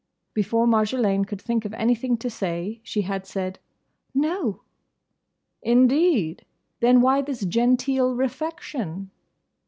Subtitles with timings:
[0.33, 3.59] Before Marjolaine could think of anything to say she had said
[4.15, 4.61] "No."
[5.61, 9.11] "Indeed?—Then why this genteel refection?"